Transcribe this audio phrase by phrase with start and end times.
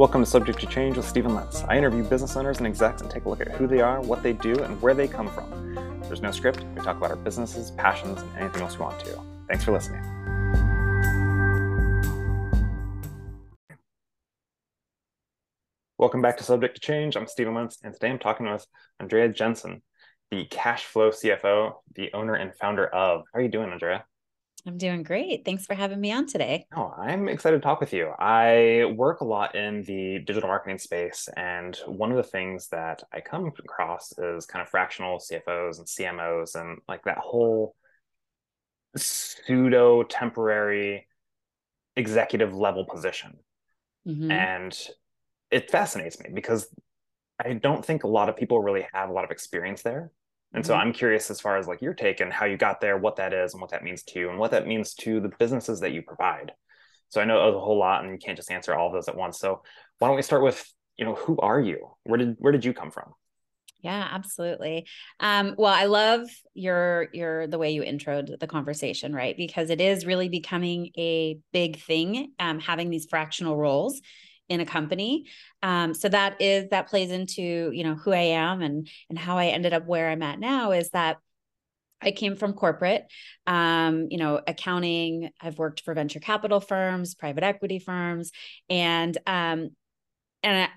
[0.00, 1.62] Welcome to Subject to Change with Stephen Lentz.
[1.64, 4.22] I interview business owners and execs and take a look at who they are, what
[4.22, 5.74] they do, and where they come from.
[6.04, 6.64] There's no script.
[6.74, 9.20] We talk about our businesses, passions, and anything else we want to.
[9.46, 10.00] Thanks for listening.
[15.98, 17.14] Welcome back to Subject to Change.
[17.14, 18.66] I'm Stephen Lentz, and today I'm talking with
[19.00, 19.82] Andrea Jenson,
[20.30, 23.24] the cash flow CFO, the owner and founder of.
[23.34, 24.06] How are you doing, Andrea?
[24.66, 25.44] I'm doing great.
[25.44, 26.66] Thanks for having me on today.
[26.74, 28.12] Oh, I'm excited to talk with you.
[28.18, 33.02] I work a lot in the digital marketing space, and one of the things that
[33.12, 37.74] I come across is kind of fractional CFOs and CMOs and like that whole
[38.96, 41.06] pseudo temporary
[41.96, 43.38] executive level position.
[44.06, 44.30] Mm-hmm.
[44.30, 44.78] And
[45.50, 46.68] it fascinates me because
[47.42, 50.10] I don't think a lot of people really have a lot of experience there.
[50.52, 50.88] And so mm-hmm.
[50.88, 53.32] I'm curious as far as like your take and how you got there, what that
[53.32, 55.92] is and what that means to you and what that means to the businesses that
[55.92, 56.52] you provide.
[57.08, 59.16] So I know a whole lot and you can't just answer all of those at
[59.16, 59.38] once.
[59.38, 59.62] So
[59.98, 60.64] why don't we start with,
[60.96, 61.90] you know, who are you?
[62.04, 63.12] Where did where did you come from?
[63.82, 64.86] Yeah, absolutely.
[65.20, 69.36] Um, well, I love your your the way you introed the conversation, right?
[69.36, 74.00] Because it is really becoming a big thing, um, having these fractional roles
[74.50, 75.26] in a company
[75.62, 79.38] um, so that is that plays into you know who i am and and how
[79.38, 81.16] i ended up where i'm at now is that
[82.02, 83.06] I came from corporate,
[83.46, 85.30] um, you know, accounting.
[85.40, 88.32] I've worked for venture capital firms, private equity firms,
[88.68, 89.70] and um,
[90.42, 90.70] and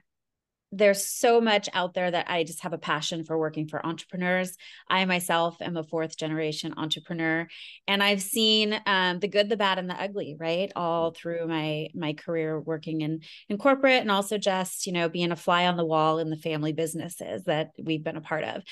[0.75, 4.57] there's so much out there that I just have a passion for working for entrepreneurs.
[4.89, 7.47] I myself am a fourth generation entrepreneur,
[7.87, 11.89] and I've seen um, the good, the bad, and the ugly, right, all through my
[11.93, 15.77] my career working in in corporate, and also just you know being a fly on
[15.77, 18.63] the wall in the family businesses that we've been a part of.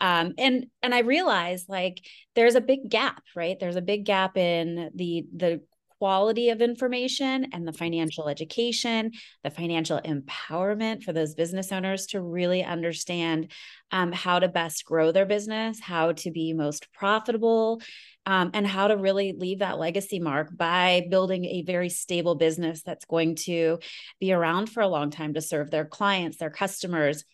[0.00, 2.00] Um, and and I realized like
[2.34, 3.58] there's a big gap, right?
[3.60, 5.60] There's a big gap in the the
[6.00, 9.12] quality of information and the financial education,
[9.44, 13.52] the financial empowerment for those business owners to really understand
[13.92, 17.82] um, how to best grow their business, how to be most profitable,
[18.24, 22.82] um, and how to really leave that legacy mark by building a very stable business
[22.82, 23.78] that's going to
[24.20, 27.24] be around for a long time to serve their clients, their customers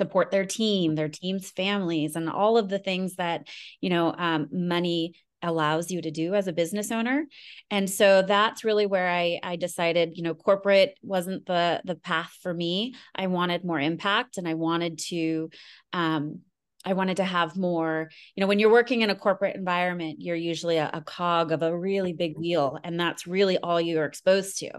[0.00, 3.46] support their team their team's families and all of the things that
[3.80, 7.24] you know um, money allows you to do as a business owner
[7.70, 12.36] and so that's really where i i decided you know corporate wasn't the the path
[12.42, 15.50] for me i wanted more impact and i wanted to
[15.92, 16.40] um
[16.84, 20.36] I wanted to have more, you know, when you're working in a corporate environment, you're
[20.36, 24.58] usually a, a cog of a really big wheel, and that's really all you're exposed
[24.58, 24.70] to.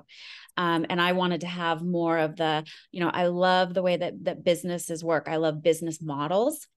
[0.57, 3.97] Um, and I wanted to have more of the, you know, I love the way
[3.97, 5.27] that that businesses work.
[5.27, 6.67] I love business models.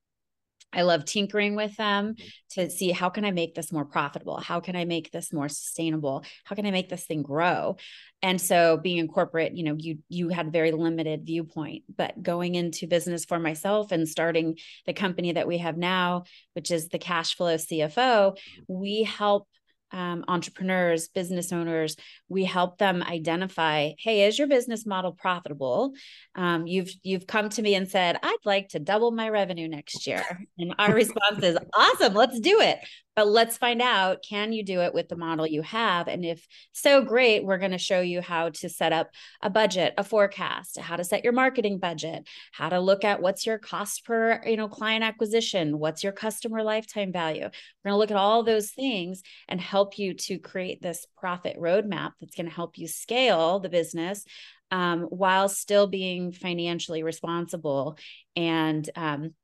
[0.73, 2.61] I love tinkering with them mm-hmm.
[2.61, 4.39] to see how can I make this more profitable?
[4.39, 6.25] How can I make this more sustainable?
[6.45, 7.77] How can I make this thing grow?
[8.23, 12.55] And so being in corporate, you know, you you had very limited viewpoint, but going
[12.55, 16.25] into business for myself and starting the company that we have now,
[16.55, 18.63] which is the cash flow CFO, mm-hmm.
[18.69, 19.49] we help
[19.93, 21.97] um, entrepreneurs, business owners,
[22.29, 25.95] we help them identify, hey, is your business model profitable?
[26.35, 30.07] Um, you've you've come to me and said, I'd like to double my revenue next
[30.07, 30.25] year,
[30.59, 32.79] and our response is, awesome, let's do it.
[33.19, 36.07] But let's find out, can you do it with the model you have?
[36.07, 39.11] And if so, great, we're going to show you how to set up
[39.43, 43.45] a budget, a forecast, how to set your marketing budget, how to look at what's
[43.45, 47.43] your cost per you know client acquisition, what's your customer lifetime value.
[47.43, 51.59] We're going to look at all those things and help you to create this profit
[51.59, 54.25] roadmap that's going to help you scale the business
[54.71, 57.99] um, while still being financially responsible
[58.37, 59.35] and um,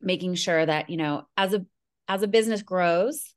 [0.00, 1.66] making sure that you know as a
[2.08, 3.34] as a business grows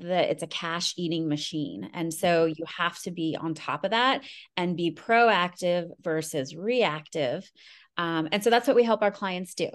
[0.00, 1.90] that it's a cash eating machine.
[1.94, 4.22] And so you have to be on top of that
[4.56, 7.48] and be proactive versus reactive.
[7.96, 9.68] Um, and so that's what we help our clients do.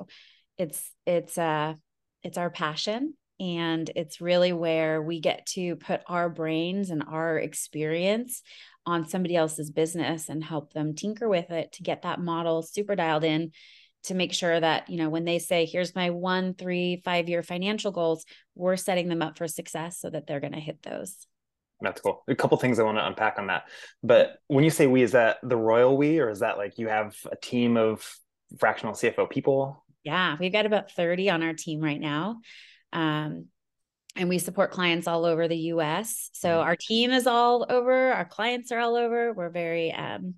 [0.58, 1.76] It's it's uh
[2.22, 7.38] it's our passion and it's really where we get to put our brains and our
[7.38, 8.42] experience
[8.86, 12.96] on somebody else's business and help them tinker with it to get that model super
[12.96, 13.52] dialed in
[14.04, 17.44] to make sure that you know when they say here's my one three five year
[17.44, 18.26] financial goals
[18.56, 21.28] we're setting them up for success so that they're going to hit those.
[21.82, 22.24] That's cool.
[22.28, 23.64] A couple things i want to unpack on that.
[24.04, 26.90] But when you say we is that the royal we or is that like you
[26.90, 28.06] have a team of
[28.60, 29.84] fractional cfo people?
[30.04, 32.40] Yeah we've got about 30 on our team right now
[32.94, 33.46] um,
[34.16, 36.68] and we support clients all over the us so mm-hmm.
[36.68, 39.34] our team is all over our clients are all over.
[39.34, 40.36] We're very um,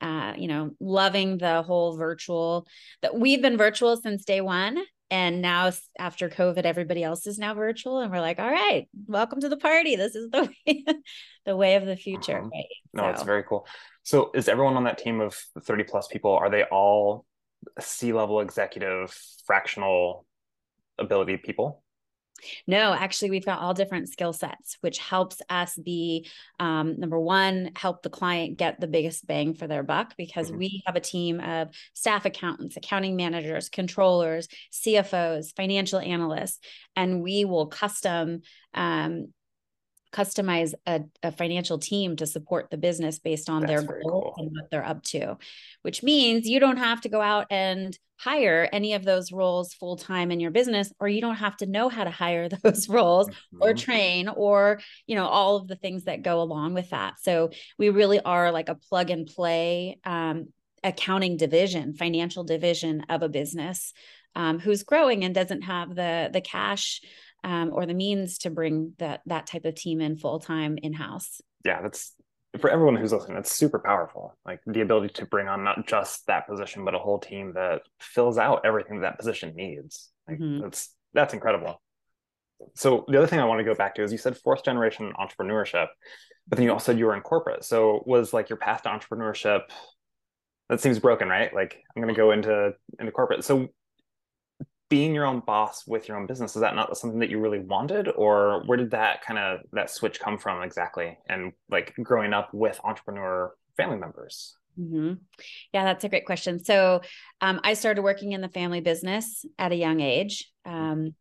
[0.00, 2.66] uh, you know, loving the whole virtual
[3.02, 4.78] that we've been virtual since day one.
[5.10, 9.40] and now after covid everybody else is now virtual and we're like all right welcome
[9.40, 10.84] to the party this is the way
[11.46, 12.50] the way of the future uh-huh.
[12.52, 13.08] right no so.
[13.08, 13.66] it's very cool
[14.02, 15.34] so is everyone on that team of
[15.64, 17.24] 30 plus people are they all
[17.80, 19.10] c-level executive
[19.46, 20.26] fractional
[20.98, 21.82] ability people
[22.66, 26.28] no, actually, we've got all different skill sets, which helps us be
[26.60, 30.58] um, number one, help the client get the biggest bang for their buck because mm-hmm.
[30.58, 36.58] we have a team of staff accountants, accounting managers, controllers, CFOs, financial analysts,
[36.96, 38.42] and we will custom
[38.74, 39.32] um,
[40.12, 44.34] customize a, a, financial team to support the business based on That's their goals cool.
[44.38, 45.36] and what they're up to,
[45.82, 49.96] which means you don't have to go out and hire any of those roles full
[49.96, 53.28] time in your business, or you don't have to know how to hire those roles
[53.28, 53.62] mm-hmm.
[53.62, 57.20] or train or, you know, all of the things that go along with that.
[57.20, 60.48] So we really are like a plug and play um,
[60.82, 63.92] accounting division, financial division of a business
[64.34, 67.00] um, who's growing and doesn't have the the cash
[67.44, 70.92] um, or the means to bring that that type of team in full time in
[70.92, 71.40] house.
[71.64, 72.14] Yeah, that's
[72.60, 73.34] for everyone who's listening.
[73.34, 74.36] That's super powerful.
[74.44, 77.82] Like the ability to bring on not just that position, but a whole team that
[78.00, 80.10] fills out everything that, that position needs.
[80.26, 80.62] Like mm-hmm.
[80.62, 81.80] that's that's incredible.
[82.74, 85.12] So the other thing I want to go back to is you said fourth generation
[85.18, 85.88] entrepreneurship,
[86.48, 87.64] but then you also said you were in corporate.
[87.64, 89.62] So was like your path to entrepreneurship
[90.68, 91.54] that seems broken, right?
[91.54, 93.44] Like I'm going to go into into corporate.
[93.44, 93.68] So
[94.88, 97.58] being your own boss with your own business is that not something that you really
[97.58, 98.08] wanted?
[98.08, 101.18] Or where did that kind of that switch come from exactly?
[101.28, 104.54] And like growing up with entrepreneur family members?
[104.78, 105.14] Mm-hmm.
[105.72, 106.62] yeah that's a great question.
[106.62, 107.00] So
[107.40, 111.14] um, i started working in the family business at a young age um,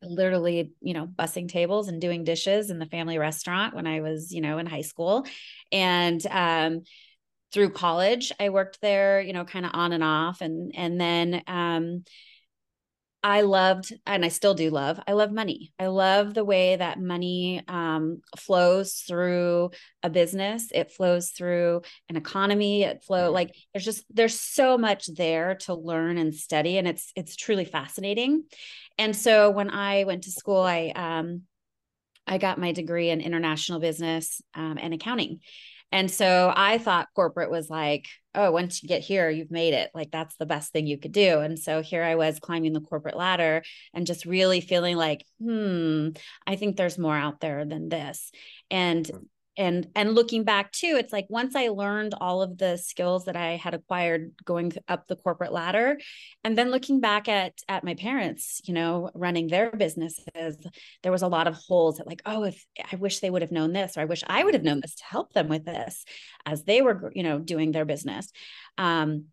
[0.00, 4.32] literally you know bussing tables and doing dishes in the family restaurant when i was
[4.32, 5.26] you know in high school.
[5.72, 6.82] And um,
[7.52, 10.40] through college i worked there you know kind of on and off.
[10.40, 12.04] And and then um,
[13.22, 15.72] I loved, and I still do love, I love money.
[15.78, 19.70] I love the way that money um, flows through
[20.04, 20.68] a business.
[20.72, 22.84] It flows through an economy.
[22.84, 27.12] It flow like there's just there's so much there to learn and study, and it's
[27.16, 28.44] it's truly fascinating.
[28.98, 31.42] And so when I went to school, I um,
[32.24, 35.40] I got my degree in international business um, and accounting.
[35.90, 39.90] And so I thought corporate was like, oh, once you get here, you've made it.
[39.94, 41.40] Like that's the best thing you could do.
[41.40, 43.62] And so here I was climbing the corporate ladder
[43.94, 46.10] and just really feeling like, hmm,
[46.46, 48.30] I think there's more out there than this.
[48.70, 49.16] And hmm
[49.58, 53.36] and and looking back too it's like once i learned all of the skills that
[53.36, 55.98] i had acquired going up the corporate ladder
[56.44, 60.56] and then looking back at at my parents you know running their businesses
[61.02, 63.52] there was a lot of holes that like oh if i wish they would have
[63.52, 66.04] known this or i wish i would have known this to help them with this
[66.46, 68.30] as they were you know doing their business
[68.78, 69.24] um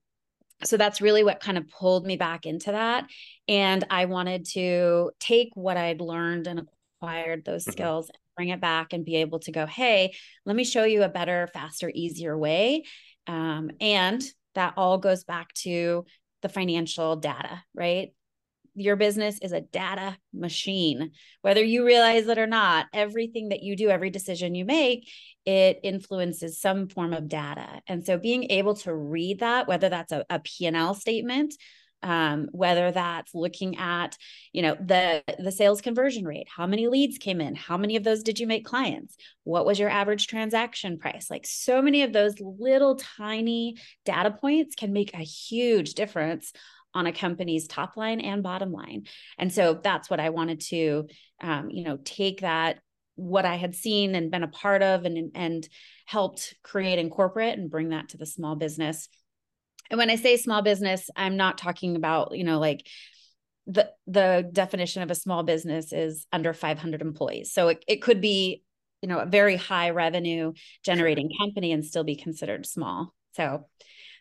[0.64, 3.06] so that's really what kind of pulled me back into that
[3.48, 6.68] and i wanted to take what i'd learned and
[7.00, 7.72] acquired those mm-hmm.
[7.72, 10.14] skills bring it back and be able to go, hey,
[10.46, 12.84] let me show you a better, faster, easier way.
[13.28, 14.24] Um, and
[14.56, 16.06] that all goes back to
[16.42, 18.10] the financial data, right?
[18.76, 21.12] Your business is a data machine.
[21.42, 25.10] Whether you realize it or not, everything that you do, every decision you make,
[25.46, 27.82] it influences some form of data.
[27.88, 31.56] And so being able to read that, whether that's a, a P&L statement
[32.06, 34.18] um, whether that's looking at
[34.54, 38.04] you know the the sales conversion rate how many leads came in how many of
[38.04, 41.30] those did you make clients what was your average transaction price?
[41.30, 46.52] Like so many of those little tiny data points can make a huge difference
[46.94, 49.06] on a company's top line and bottom line.
[49.38, 51.08] And so that's what i wanted to
[51.42, 52.80] um, you know take that
[53.16, 55.70] what i had seen and been a part of and and
[56.06, 59.08] helped create and corporate and bring that to the small business
[59.90, 62.88] and when I say small business, I'm not talking about, you know, like
[63.68, 67.52] the the definition of a small business is under 500 employees.
[67.52, 68.64] So it, it could be,
[69.02, 73.14] you know, a very high revenue generating company and still be considered small.
[73.34, 73.66] So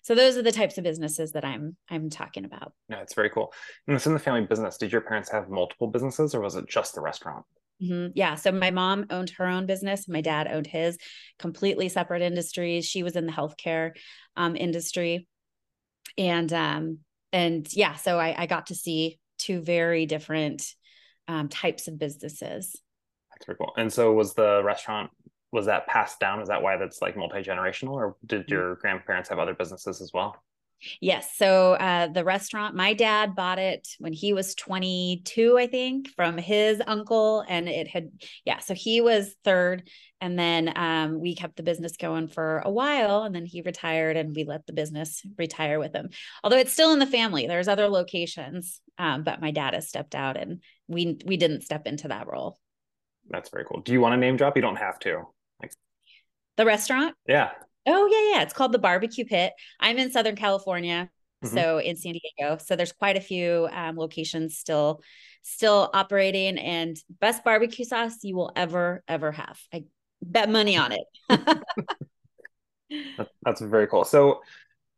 [0.02, 2.72] so those are the types of businesses that I'm I'm talking about.
[2.88, 3.52] Yeah, it's very cool.
[3.86, 4.76] And it's in the family business.
[4.76, 7.44] Did your parents have multiple businesses or was it just the restaurant?
[7.82, 8.12] Mm-hmm.
[8.14, 8.34] Yeah.
[8.36, 10.06] So my mom owned her own business.
[10.08, 10.96] My dad owned his
[11.38, 12.86] completely separate industries.
[12.86, 13.92] She was in the healthcare
[14.36, 15.26] um, industry
[16.16, 16.98] and um
[17.32, 20.74] and yeah so i i got to see two very different
[21.28, 22.80] um, types of businesses.
[23.30, 23.72] That's very cool.
[23.76, 25.10] And so was the restaurant
[25.52, 26.40] was that passed down?
[26.40, 28.52] Is that why that's like multi-generational or did mm-hmm.
[28.52, 30.42] your grandparents have other businesses as well
[31.00, 31.30] Yes.
[31.36, 36.36] So uh, the restaurant, my dad bought it when he was 22, I think, from
[36.36, 37.44] his uncle.
[37.48, 38.10] And it had,
[38.44, 38.58] yeah.
[38.58, 39.88] So he was third.
[40.20, 43.22] And then um, we kept the business going for a while.
[43.22, 46.10] And then he retired and we let the business retire with him.
[46.42, 48.80] Although it's still in the family, there's other locations.
[48.98, 52.58] Um, but my dad has stepped out and we we didn't step into that role.
[53.28, 53.80] That's very cool.
[53.80, 54.56] Do you want to name drop?
[54.56, 55.24] You don't have to.
[55.60, 55.72] Like
[56.56, 57.14] the restaurant?
[57.26, 57.50] Yeah.
[57.86, 58.42] Oh yeah, yeah.
[58.42, 59.52] It's called the Barbecue Pit.
[59.80, 61.10] I'm in Southern California,
[61.44, 61.54] mm-hmm.
[61.54, 62.58] so in San Diego.
[62.64, 65.02] So there's quite a few um, locations still
[65.42, 69.58] still operating, and best barbecue sauce you will ever ever have.
[69.72, 69.84] I
[70.22, 71.04] bet money on it.
[73.42, 74.04] That's very cool.
[74.04, 74.40] So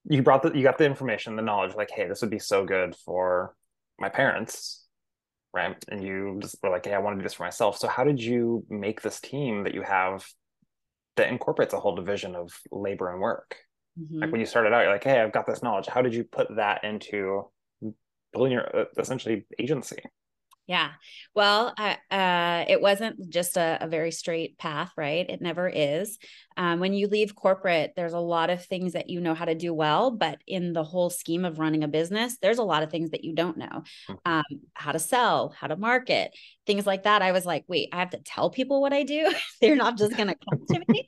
[0.08, 2.64] you brought the you got the information, the knowledge, like, hey, this would be so
[2.64, 3.54] good for
[3.98, 4.84] my parents,
[5.52, 5.76] right?
[5.88, 7.78] And you just were like, hey, I want to do this for myself.
[7.78, 10.24] So how did you make this team that you have
[11.16, 13.56] that incorporates a whole division of labor and work.
[13.98, 14.20] Mm-hmm.
[14.20, 15.86] Like when you started out, you're like, hey, I've got this knowledge.
[15.86, 17.50] How did you put that into
[18.32, 19.98] building your uh, essentially agency?
[20.66, 20.90] Yeah.
[21.34, 25.24] Well, uh, it wasn't just a, a, very straight path, right?
[25.28, 26.18] It never is.
[26.56, 29.54] Um, when you leave corporate, there's a lot of things that you know how to
[29.54, 32.90] do well, but in the whole scheme of running a business, there's a lot of
[32.90, 34.14] things that you don't know mm-hmm.
[34.24, 34.44] um,
[34.74, 36.34] how to sell, how to market,
[36.66, 37.22] things like that.
[37.22, 39.32] I was like, wait, I have to tell people what I do.
[39.60, 41.06] They're not just going to come to me.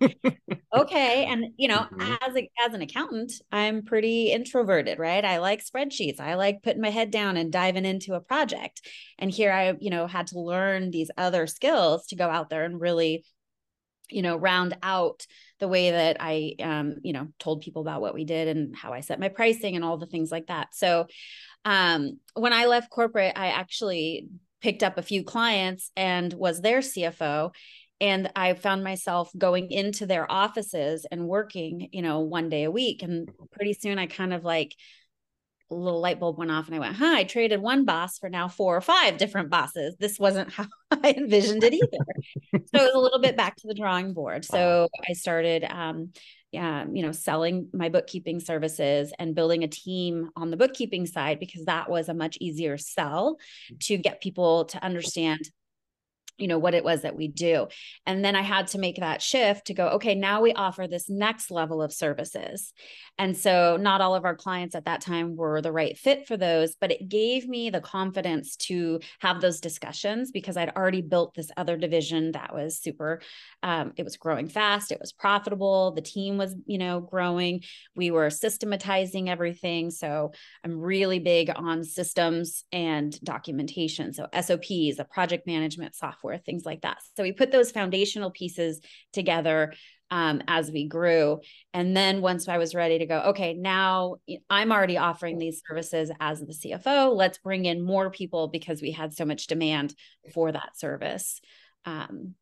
[0.77, 1.25] okay.
[1.27, 2.15] And, you know, mm-hmm.
[2.23, 5.25] as, a, as an accountant, I'm pretty introverted, right?
[5.25, 6.21] I like spreadsheets.
[6.21, 8.83] I like putting my head down and diving into a project.
[9.19, 12.65] And here I, you know, had to learn these other skills to go out there
[12.65, 13.25] and really
[14.11, 15.27] you know round out
[15.61, 18.93] the way that i um you know told people about what we did and how
[18.93, 20.75] i set my pricing and all the things like that.
[20.75, 21.07] So
[21.65, 24.29] um when i left corporate i actually
[24.61, 27.53] picked up a few clients and was their cfo
[28.01, 32.71] and i found myself going into their offices and working you know one day a
[32.71, 33.03] week.
[33.03, 34.75] And pretty soon i kind of like
[35.71, 38.31] a little light bulb went off and I went, huh, I traded one boss for
[38.31, 39.97] now four or five different bosses.
[39.99, 42.05] This wasn't how I envisioned it either.
[42.53, 44.45] so it was a little bit back to the drawing board.
[44.45, 46.13] So I started, um,
[46.53, 51.39] yeah, you know, selling my bookkeeping services and building a team on the bookkeeping side
[51.39, 53.37] because that was a much easier sell
[53.71, 53.81] mm.
[53.81, 55.51] to get people to understand
[56.39, 57.69] you know what it was that we do.
[58.07, 61.09] And then i had to make that shift to go okay now we offer this
[61.09, 62.73] next level of services.
[63.19, 66.37] And so not all of our clients at that time were the right fit for
[66.37, 71.35] those but it gave me the confidence to have those discussions because i'd already built
[71.35, 73.21] this other division that was super
[73.63, 77.63] um, it was growing fast it was profitable the team was you know growing
[77.95, 79.91] we were systematizing everything.
[79.91, 80.33] So
[80.65, 84.13] i'm really big on systems and documentation.
[84.13, 86.99] So sops a project management software things like that.
[87.17, 88.81] So we put those foundational pieces
[89.13, 89.73] together
[90.11, 91.41] um, as we grew.
[91.75, 94.17] And then once I was ready to go, okay, now
[94.49, 97.15] I'm already offering these services as the CFO.
[97.15, 99.95] Let's bring in more people because we had so much demand
[100.35, 101.41] for that service.
[101.85, 102.35] Um,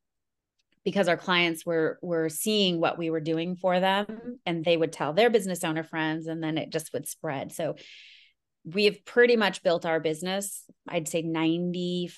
[0.84, 4.92] because our clients were were seeing what we were doing for them and they would
[4.92, 7.74] tell their business owner friends and then it just would spread so
[8.66, 12.11] we've pretty much built our business i'd say 95%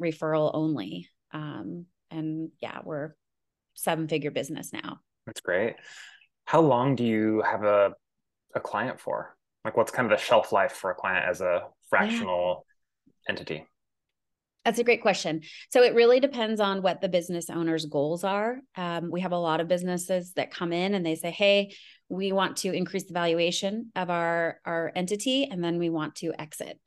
[0.00, 1.08] referral only.
[1.32, 3.14] Um, and yeah we're
[3.74, 5.00] seven figure business now.
[5.26, 5.76] That's great.
[6.46, 7.92] How long do you have a,
[8.54, 9.36] a client for?
[9.64, 12.66] Like what's kind of the shelf life for a client as a fractional
[13.06, 13.12] yeah.
[13.30, 13.66] entity
[14.64, 15.42] that's a great question.
[15.70, 18.60] So it really depends on what the business owner's goals are.
[18.76, 21.74] Um, we have a lot of businesses that come in and they say, "Hey,
[22.08, 26.32] we want to increase the valuation of our our entity, and then we want to
[26.38, 26.78] exit."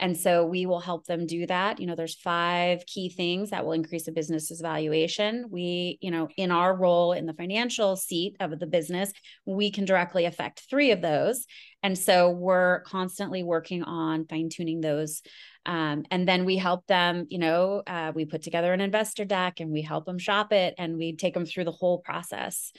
[0.00, 1.78] And so we will help them do that.
[1.78, 5.44] You know, there's five key things that will increase a business's valuation.
[5.50, 9.12] We, you know, in our role in the financial seat of the business,
[9.44, 11.44] we can directly affect three of those.
[11.82, 15.20] And so we're constantly working on fine tuning those.
[15.66, 19.60] Um, and then we help them, you know, uh, we put together an investor deck
[19.60, 22.72] and we help them shop it and we take them through the whole process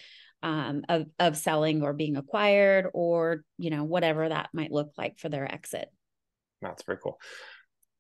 [0.44, 5.20] um, of, of selling or being acquired or, you know, whatever that might look like
[5.20, 5.90] for their exit.
[6.62, 7.20] That's very cool.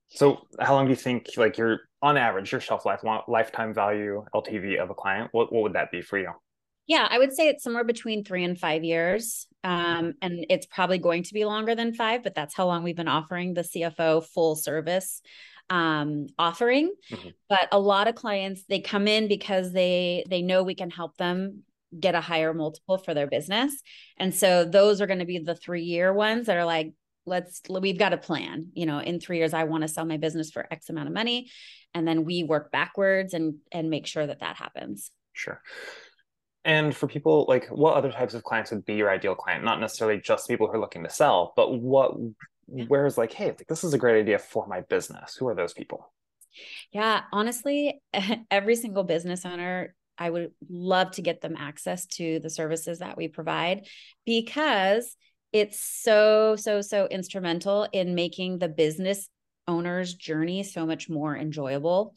[0.09, 4.25] So, how long do you think, like, your on average, your shelf life, lifetime value
[4.35, 5.29] LTV of a client?
[5.31, 6.31] What what would that be for you?
[6.91, 9.47] Yeah, I would say it's somewhere between three and five years.
[9.63, 12.97] Um, and it's probably going to be longer than five, but that's how long we've
[12.97, 15.21] been offering the CFO full service
[15.69, 16.91] um, offering.
[17.09, 17.29] Mm-hmm.
[17.47, 21.15] But a lot of clients they come in because they they know we can help
[21.15, 21.63] them
[21.97, 23.73] get a higher multiple for their business,
[24.17, 26.91] and so those are going to be the three year ones that are like
[27.25, 30.17] let's we've got a plan you know in 3 years i want to sell my
[30.17, 31.51] business for x amount of money
[31.93, 35.61] and then we work backwards and and make sure that that happens sure
[36.63, 39.63] And for people like what other types of clients would be your ideal client?
[39.63, 42.15] Not necessarily just people who are looking to sell, but what
[42.67, 45.35] where is like, hey, like this is a great idea for my business.
[45.35, 46.13] Who are those people?
[46.91, 48.01] Yeah, honestly,
[48.51, 53.17] every single business owner I would love to get them access to the services that
[53.17, 53.87] we provide
[54.25, 55.15] because
[55.51, 59.29] it's so so so instrumental in making the business
[59.67, 62.15] owner's journey so much more enjoyable.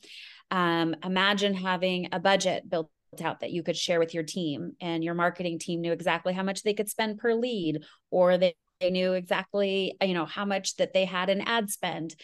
[0.50, 5.04] Um, imagine having a budget built out that you could share with your team and
[5.04, 8.90] your marketing team knew exactly how much they could spend per lead or they, they
[8.90, 12.14] knew exactly you know how much that they had in ad spend.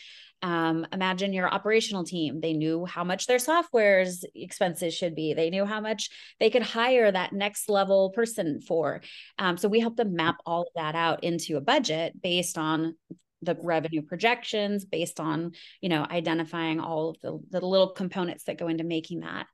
[0.42, 5.35] Um, imagine your operational team they knew how much their software's expenses should be.
[5.35, 9.02] They knew how much they could hire that next level person for.
[9.38, 12.94] Um, so we help them map all of that out into a budget based on
[13.42, 18.59] the revenue projections based on you know identifying all of the, the little components that
[18.59, 19.47] go into making that.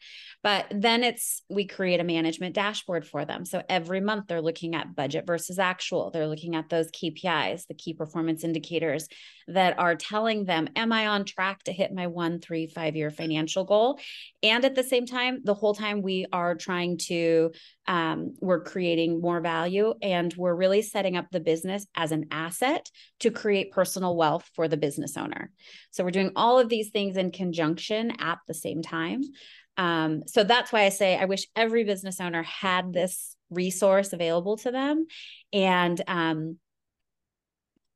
[0.42, 3.44] But then it's we create a management dashboard for them.
[3.44, 6.10] So every month they're looking at budget versus actual.
[6.10, 9.08] They're looking at those kpis the key performance indicators
[9.48, 13.10] that are telling them am i on track to hit my one three five year
[13.10, 14.00] financial goal?
[14.42, 17.52] And at the same time the whole time we are trying to
[17.88, 22.90] um, we're creating more value and we're really setting up the business as an asset
[23.20, 25.52] to create personal wealth for the business owner.
[25.90, 29.21] So we're doing all of these things in conjunction at the same time.
[29.76, 34.56] Um, so that's why I say I wish every business owner had this resource available
[34.56, 35.06] to them.
[35.52, 36.56] And um,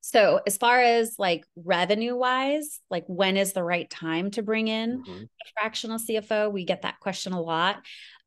[0.02, 4.68] so as far as like revenue wise, like when is the right time to bring
[4.68, 5.22] in mm-hmm.
[5.22, 6.52] a fractional CFO?
[6.52, 7.76] We get that question a lot.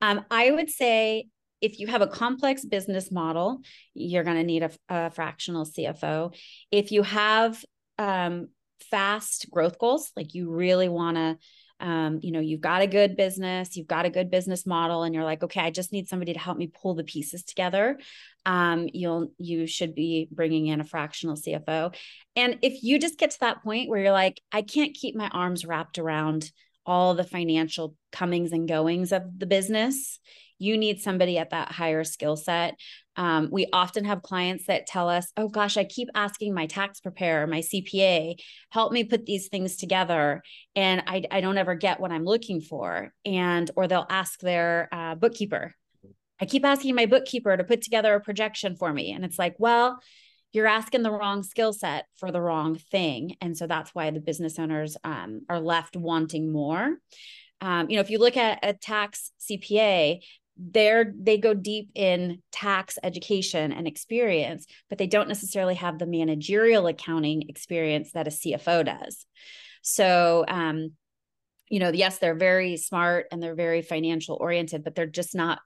[0.02, 1.28] Um, I would say
[1.64, 3.62] if you have a complex business model,
[3.94, 6.36] you're going to need a, a, fractional CFO.
[6.72, 7.64] If you have
[7.98, 8.50] um,
[8.92, 11.38] fast growth goals, like you really want to,
[11.80, 15.16] um, you know, you've got a good business, you've got a good business model, and
[15.16, 17.98] you're like, okay, I just need somebody to help me pull the pieces together.
[18.46, 21.96] Um, you'll you should be bringing in a fractional CFO.
[22.36, 25.30] And if you just get to that point where you're like, I can't keep my
[25.30, 26.52] arms wrapped around
[26.86, 30.20] all the financial comings and goings of the business
[30.64, 32.76] you need somebody at that higher skill set.
[33.16, 37.00] Um, we often have clients that tell us, oh gosh, I keep asking my tax
[37.00, 38.36] preparer, my CPA,
[38.70, 40.42] help me put these things together.
[40.76, 43.14] And I, I don't ever get what I'm looking for.
[43.26, 45.74] And, or they'll ask their uh, bookkeeper.
[46.42, 49.12] I keep asking my bookkeeper to put together a projection for me.
[49.12, 50.00] And it's like, well,
[50.54, 53.36] you're asking the wrong skill set for the wrong thing.
[53.42, 56.98] And so that's why the business owners um, are left wanting more.
[57.60, 60.20] Um, you know, if you look at a tax CPA,
[60.58, 66.06] they're they go deep in tax education and experience but they don't necessarily have the
[66.06, 69.26] managerial accounting experience that a cfo does.
[69.82, 70.92] So um
[71.70, 75.60] you know yes they're very smart and they're very financial oriented but they're just not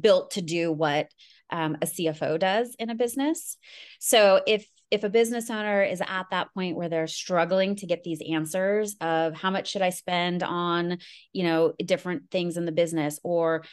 [0.00, 1.08] built to do what
[1.50, 3.56] um, a cfo does in a business.
[4.00, 8.04] So if if a business owner is at that point where they're struggling to get
[8.04, 10.98] these answers of how much should i spend on
[11.32, 13.64] you know different things in the business or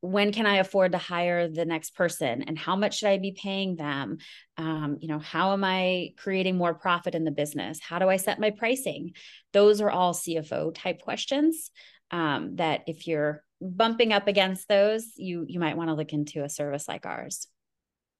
[0.00, 2.42] when can i afford to hire the next person?
[2.42, 4.18] And how much should i be paying them?
[4.56, 7.80] Um, you know how am i creating more profit in the business?
[7.80, 9.12] How do i set my pricing?
[9.52, 11.70] Those are all cfo type questions
[12.10, 16.44] um, that if you're bumping up against those you you might want to look into
[16.44, 17.46] a service like ours.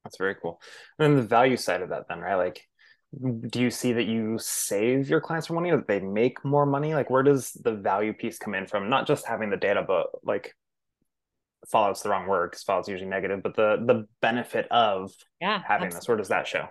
[0.05, 0.61] That's very cool.
[0.99, 2.37] And the value side of that then right?
[2.37, 2.67] Like
[3.49, 6.65] do you see that you save your clients more money or that they make more
[6.65, 6.95] money?
[6.95, 8.89] Like where does the value piece come in from?
[8.89, 10.55] Not just having the data but like
[11.69, 15.87] fallout's the wrong word because fallout's usually negative, but the the benefit of yeah having
[15.87, 15.97] absolutely.
[15.97, 16.69] this, where does that show?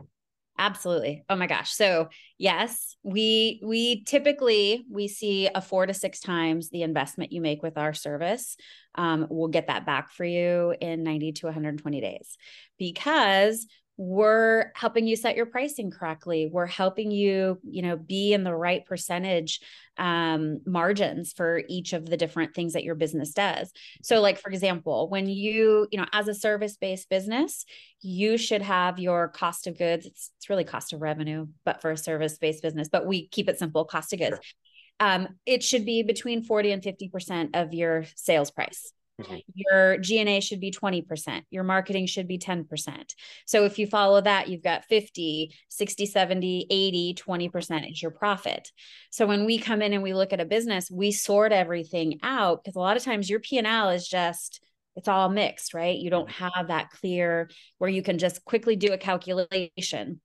[0.60, 1.24] Absolutely.
[1.30, 1.72] Oh my gosh.
[1.72, 7.40] So yes, we we typically we see a four to six times the investment you
[7.40, 8.58] make with our service.
[8.96, 12.38] Um, we'll get that back for you in 90 to 120 days
[12.78, 13.68] because
[14.02, 16.50] we're helping you set your pricing correctly.
[16.50, 19.60] We're helping you you know be in the right percentage
[19.98, 23.74] um, margins for each of the different things that your business does.
[24.02, 27.66] So like for example when you you know as a service based business
[28.00, 31.92] you should have your cost of goods it's, it's really cost of revenue but for
[31.92, 34.40] a service based business but we keep it simple cost of goods.
[34.42, 35.10] Sure.
[35.10, 39.38] um, it should be between 40 and 50% of your sales price Mm-hmm.
[39.54, 41.44] Your G&A should be 20%.
[41.50, 43.14] Your marketing should be 10%.
[43.46, 48.72] So if you follow that, you've got 50, 60, 70, 80, 20% is your profit.
[49.12, 52.64] So when we come in and we look at a business, we sort everything out
[52.64, 54.62] because a lot of times your P&L is just
[54.96, 55.98] it's all mixed, right?
[55.98, 56.46] You don't mm-hmm.
[56.56, 60.22] have that clear where you can just quickly do a calculation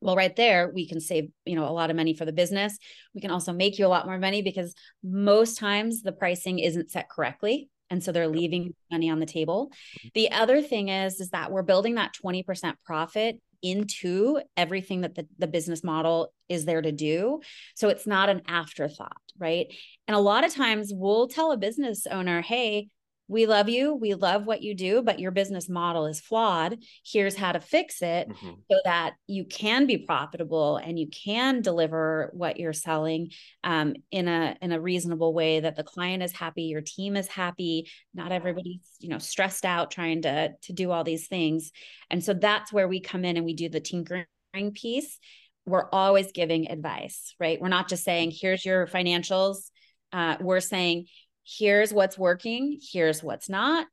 [0.00, 2.78] well right there we can save you know a lot of money for the business
[3.14, 6.90] we can also make you a lot more money because most times the pricing isn't
[6.90, 9.70] set correctly and so they're leaving money on the table.
[9.98, 10.08] Mm-hmm.
[10.14, 15.26] The other thing is is that we're building that 20% profit into everything that the,
[15.38, 17.40] the business model is there to do.
[17.74, 19.72] So it's not an afterthought right?
[20.06, 22.88] And a lot of times we'll tell a business owner hey
[23.28, 23.94] we love you.
[23.94, 26.78] We love what you do, but your business model is flawed.
[27.04, 28.52] Here's how to fix it mm-hmm.
[28.70, 33.30] so that you can be profitable and you can deliver what you're selling
[33.62, 37.28] um, in a in a reasonable way that the client is happy, your team is
[37.28, 41.70] happy, not everybody's you know stressed out trying to to do all these things.
[42.10, 44.26] And so that's where we come in and we do the tinkering
[44.72, 45.18] piece.
[45.66, 47.60] We're always giving advice, right?
[47.60, 49.70] We're not just saying, here's your financials.
[50.14, 51.06] Uh, we're saying,
[51.48, 53.86] here's what's working, here's what's not.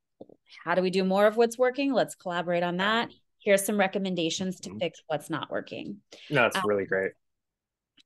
[0.63, 1.94] How do we do more of what's working?
[1.94, 3.10] Let's collaborate on that.
[3.39, 4.80] Here's some recommendations to mm-hmm.
[4.80, 5.98] fix what's not working.
[6.30, 7.12] No, that's um, really great.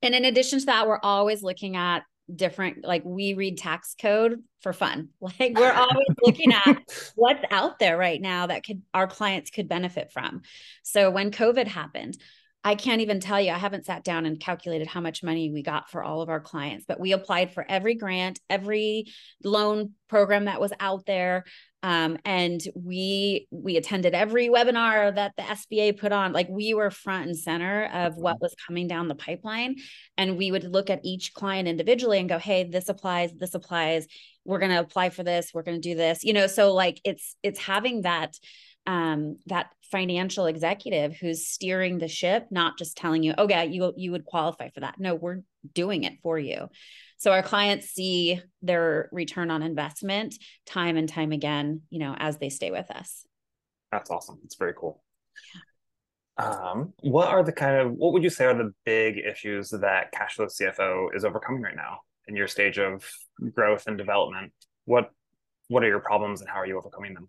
[0.02, 4.44] And in addition to that, we're always looking at different like we read tax code
[4.62, 6.78] for fun like we're always looking at
[7.16, 10.44] what's out there right now that could our clients could benefit from
[10.84, 12.16] so when covid happened
[12.64, 13.52] I can't even tell you.
[13.52, 16.42] I haven't sat down and calculated how much money we got for all of our
[16.42, 19.06] clients, but we applied for every grant, every
[19.44, 21.46] loan program that was out there.
[21.84, 26.34] Um, and we we attended every webinar that the SBA put on.
[26.34, 28.44] Like we were front and center of what mm-hmm.
[28.44, 29.78] was coming down the pipeline,
[30.18, 33.32] and we would look at each client individually and go, "Hey, this applies.
[33.32, 34.08] This applies.
[34.44, 35.52] We're going to apply for this.
[35.54, 38.36] We're going to do this." You know, so like it's it's having that
[38.86, 43.94] um, that financial executive who's steering the ship, not just telling you, "Oh yeah, you
[43.98, 45.42] you would qualify for that." No, we're
[45.74, 46.70] doing it for you.
[47.18, 52.38] So our clients see their return on investment time and time again, you know, as
[52.38, 53.26] they stay with us.
[53.92, 54.40] That's awesome.
[54.46, 55.04] It's very cool.
[56.38, 60.14] Um, what are the kind of what would you say are the big issues that
[60.14, 63.06] Cashflow CFO is overcoming right now in your stage of
[63.54, 64.54] growth and development?
[64.86, 65.12] What
[65.68, 67.28] what are your problems and how are you overcoming them?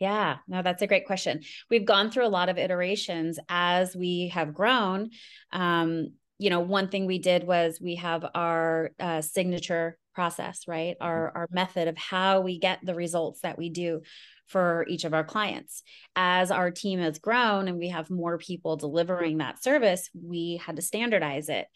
[0.00, 1.42] Yeah, no, that's a great question.
[1.70, 5.10] We've gone through a lot of iterations as we have grown.
[5.52, 10.96] Um, you know, one thing we did was we have our uh, signature process, right?
[10.96, 11.06] Mm-hmm.
[11.06, 14.00] Our our method of how we get the results that we do
[14.46, 15.82] for each of our clients.
[16.16, 20.76] As our team has grown and we have more people delivering that service, we had
[20.76, 21.66] to standardize it.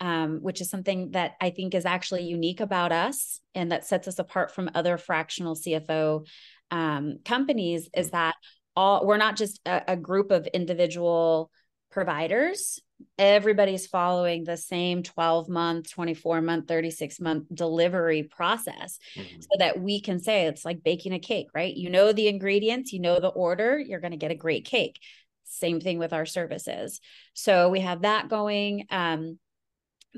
[0.00, 4.06] Um, which is something that I think is actually unique about us and that sets
[4.06, 6.24] us apart from other fractional CFO
[6.70, 8.36] um, companies is that
[8.76, 11.50] all we're not just a, a group of individual
[11.90, 12.80] providers.
[13.16, 19.40] Everybody's following the same 12 month 24 month 36 month delivery process mm-hmm.
[19.40, 21.74] so that we can say it's like baking a cake right?
[21.74, 25.00] You know the ingredients you know the order you're going to get a great cake.
[25.44, 27.00] Same thing with our services.
[27.34, 29.38] So we have that going um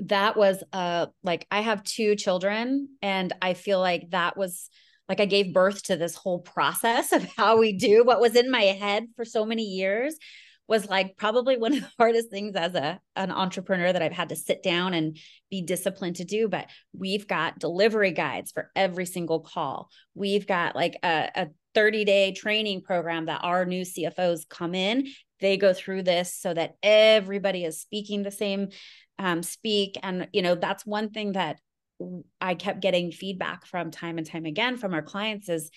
[0.01, 4.69] that was uh like i have two children and i feel like that was
[5.11, 8.05] like I gave birth to this whole process of how we do.
[8.05, 10.15] What was in my head for so many years
[10.69, 14.29] was like probably one of the hardest things as a an entrepreneur that I've had
[14.29, 15.17] to sit down and
[15.49, 19.89] be disciplined to do but we've got delivery guides for every single call.
[20.15, 25.07] We've got like a, a 30 day training program that our new CFOs come in
[25.39, 28.69] they go through this so that everybody is speaking the same
[29.19, 31.59] um, speak and you know that's one thing that
[32.39, 35.69] I kept getting feedback from time and time again from our clients is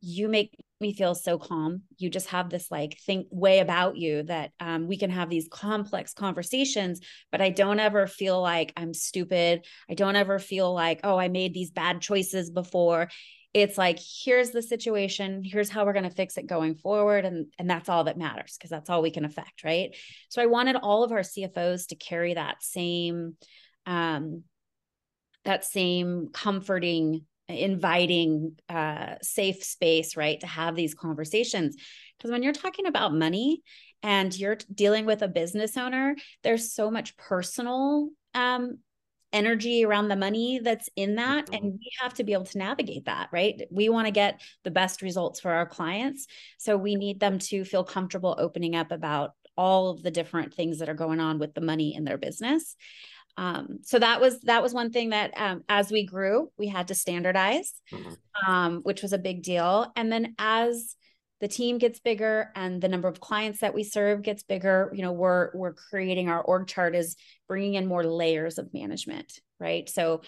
[0.00, 1.82] you make me feel so calm.
[1.98, 5.48] You just have this like think way about you that um, we can have these
[5.50, 7.00] complex conversations,
[7.32, 9.64] but I don't ever feel like I'm stupid.
[9.88, 13.08] I don't ever feel like, oh, I made these bad choices before.
[13.56, 15.42] It's like, here's the situation.
[15.42, 17.24] Here's how we're going to fix it going forward.
[17.24, 19.64] And, and that's all that matters because that's all we can affect.
[19.64, 19.96] Right.
[20.28, 23.36] So I wanted all of our CFOs to carry that same
[23.86, 24.42] um,
[25.46, 31.76] that same comforting inviting uh, safe space right to have these conversations
[32.18, 33.62] because when you're talking about money
[34.02, 38.78] and you're dealing with a business owner there's so much personal um,
[39.36, 41.54] energy around the money that's in that mm-hmm.
[41.54, 44.70] and we have to be able to navigate that right we want to get the
[44.70, 49.32] best results for our clients so we need them to feel comfortable opening up about
[49.54, 52.76] all of the different things that are going on with the money in their business
[53.36, 56.88] um, so that was that was one thing that um, as we grew we had
[56.88, 58.50] to standardize mm-hmm.
[58.50, 60.96] um, which was a big deal and then as
[61.40, 64.90] the team gets bigger and the number of clients that we serve gets bigger.
[64.94, 67.16] You know we're we're creating our org chart is
[67.48, 69.88] bringing in more layers of management right?
[69.88, 70.22] So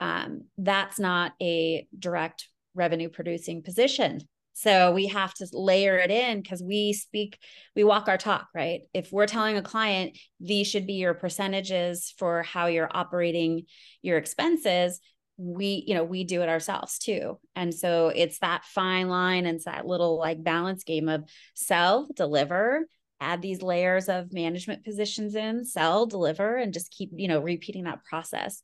[0.00, 4.20] um, that's not a direct revenue producing position.
[4.56, 7.38] So we have to layer it in because we speak,
[7.74, 8.82] we walk our talk, right?
[8.94, 13.64] If we're telling a client these should be your percentages for how you're operating
[14.00, 15.00] your expenses,
[15.36, 17.38] we you know we do it ourselves too.
[17.56, 22.08] And so it's that fine line and it's that little like balance game of sell
[22.14, 22.86] deliver
[23.20, 27.84] add these layers of management positions in sell deliver and just keep you know repeating
[27.84, 28.62] that process.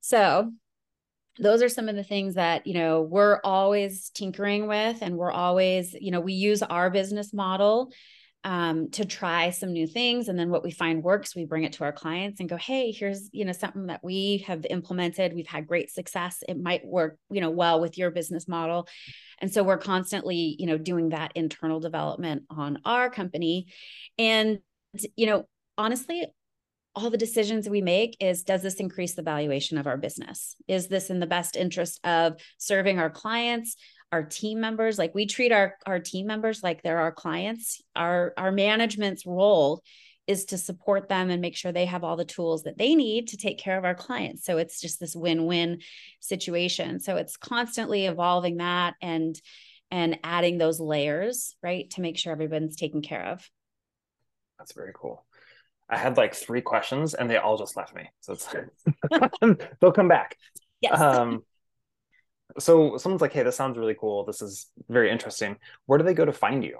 [0.00, 0.52] So
[1.38, 5.32] those are some of the things that you know we're always tinkering with and we're
[5.32, 7.92] always you know we use our business model
[8.44, 11.72] um, to try some new things and then what we find works we bring it
[11.74, 15.34] to our clients and go hey here's you know something that we have implemented.
[15.34, 16.42] We've had great success.
[16.48, 18.88] It might work you know well with your business model.
[19.40, 23.66] And so we're constantly you know doing that internal development on our company.
[24.18, 24.60] And
[25.16, 26.26] you know honestly
[26.94, 30.56] all the decisions we make is does this increase the valuation of our business?
[30.66, 33.76] Is this in the best interest of serving our clients
[34.10, 37.82] our team members like we treat our our team members like they're our clients.
[37.94, 39.82] Our our management's role
[40.26, 43.28] is to support them and make sure they have all the tools that they need
[43.28, 44.44] to take care of our clients.
[44.44, 45.80] So it's just this win-win
[46.20, 47.00] situation.
[47.00, 49.40] So it's constantly evolving that and
[49.90, 53.48] and adding those layers right to make sure everyone's taken care of.
[54.58, 55.24] That's very cool.
[55.88, 58.10] I had like three questions and they all just left me.
[58.20, 58.48] So it's
[59.80, 60.36] they'll come back.
[60.80, 61.00] Yes.
[61.00, 61.42] um
[62.58, 64.24] so someone's like, hey, this sounds really cool.
[64.24, 65.56] This is very interesting.
[65.86, 66.78] Where do they go to find you?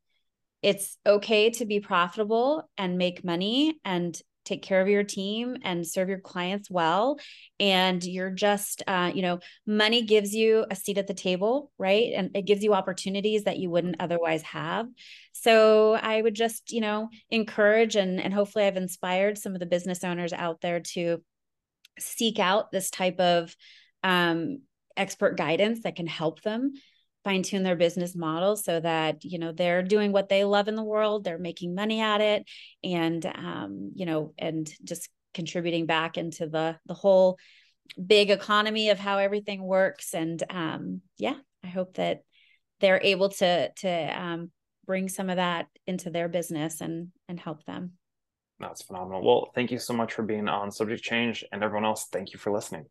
[0.63, 5.87] It's okay to be profitable and make money and take care of your team and
[5.87, 7.19] serve your clients well.
[7.59, 12.13] And you're just uh, you know money gives you a seat at the table right?
[12.15, 14.87] And it gives you opportunities that you wouldn't otherwise have.
[15.33, 19.67] So i would just you know encourage and and hopefully i've inspired some of the
[19.67, 21.23] business owners out there to
[21.99, 23.55] seek out this type of
[24.03, 24.61] um,
[24.97, 26.73] expert guidance that can help them
[27.27, 30.77] fine tune their business model so that you know they're doing what they love in
[30.77, 32.45] the world they're making money at it
[32.85, 37.37] and um, you know and just contributing back into the the whole
[38.05, 40.15] big economy of how everything works.
[40.15, 42.23] And um, yeah i hope that
[42.81, 44.51] they're able to to um,
[44.87, 47.93] bring some of that into their business and and help them.
[48.61, 49.25] That's phenomenal.
[49.25, 52.39] Well thank you so much for being on subject change and everyone else thank you
[52.39, 52.87] for listening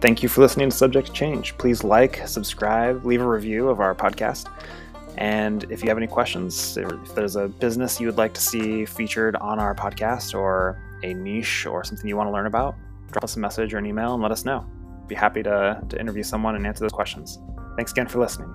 [0.00, 1.58] Thank you for listening to Subject Change.
[1.58, 4.48] Please like, subscribe, leave a review of our podcast.
[5.16, 8.84] And if you have any questions, if there's a business you would like to see
[8.84, 12.76] featured on our podcast or a niche or something you want to learn about,
[13.10, 14.64] drop us a message or an email and let us know.
[15.08, 17.40] Be happy to, to interview someone and answer those questions.
[17.74, 18.54] Thanks again for listening.